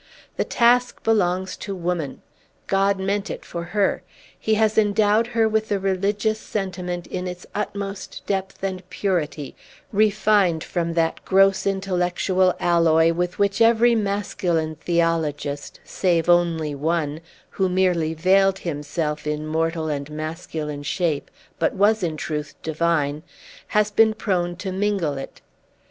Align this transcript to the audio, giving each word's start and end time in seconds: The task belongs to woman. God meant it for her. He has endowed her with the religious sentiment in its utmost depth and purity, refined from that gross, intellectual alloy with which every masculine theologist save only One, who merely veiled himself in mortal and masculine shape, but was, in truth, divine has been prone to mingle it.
The 0.35 0.43
task 0.45 1.03
belongs 1.03 1.55
to 1.57 1.75
woman. 1.75 2.23
God 2.65 2.97
meant 2.99 3.29
it 3.29 3.45
for 3.45 3.65
her. 3.65 4.01
He 4.39 4.55
has 4.55 4.75
endowed 4.75 5.27
her 5.27 5.47
with 5.47 5.69
the 5.69 5.77
religious 5.79 6.39
sentiment 6.39 7.05
in 7.05 7.27
its 7.27 7.45
utmost 7.53 8.23
depth 8.25 8.63
and 8.63 8.81
purity, 8.89 9.55
refined 9.91 10.63
from 10.63 10.95
that 10.95 11.23
gross, 11.23 11.67
intellectual 11.67 12.55
alloy 12.59 13.13
with 13.13 13.37
which 13.37 13.61
every 13.61 13.93
masculine 13.93 14.73
theologist 14.77 15.79
save 15.83 16.27
only 16.27 16.73
One, 16.73 17.21
who 17.51 17.69
merely 17.69 18.15
veiled 18.15 18.57
himself 18.57 19.27
in 19.27 19.45
mortal 19.45 19.87
and 19.87 20.09
masculine 20.09 20.81
shape, 20.81 21.29
but 21.59 21.73
was, 21.75 22.01
in 22.01 22.17
truth, 22.17 22.55
divine 22.63 23.21
has 23.67 23.91
been 23.91 24.15
prone 24.15 24.55
to 24.55 24.71
mingle 24.71 25.19
it. 25.19 25.41